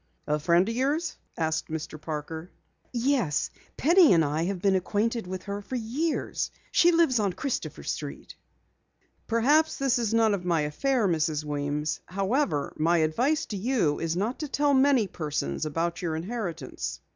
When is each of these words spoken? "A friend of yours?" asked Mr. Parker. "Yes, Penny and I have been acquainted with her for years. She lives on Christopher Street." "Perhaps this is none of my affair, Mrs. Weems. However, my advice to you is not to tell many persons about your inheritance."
"A 0.25 0.39
friend 0.39 0.67
of 0.67 0.75
yours?" 0.75 1.15
asked 1.37 1.67
Mr. 1.67 2.01
Parker. 2.01 2.49
"Yes, 2.91 3.51
Penny 3.77 4.13
and 4.13 4.25
I 4.25 4.45
have 4.45 4.59
been 4.59 4.73
acquainted 4.75 5.27
with 5.27 5.43
her 5.43 5.61
for 5.61 5.75
years. 5.75 6.49
She 6.71 6.91
lives 6.91 7.19
on 7.19 7.33
Christopher 7.33 7.83
Street." 7.83 8.33
"Perhaps 9.27 9.77
this 9.77 9.99
is 9.99 10.11
none 10.11 10.33
of 10.33 10.43
my 10.43 10.61
affair, 10.61 11.07
Mrs. 11.07 11.43
Weems. 11.43 11.99
However, 12.07 12.73
my 12.77 12.97
advice 12.97 13.45
to 13.45 13.57
you 13.57 13.99
is 13.99 14.17
not 14.17 14.39
to 14.39 14.47
tell 14.47 14.73
many 14.73 15.05
persons 15.05 15.67
about 15.67 16.01
your 16.01 16.15
inheritance." 16.15 16.99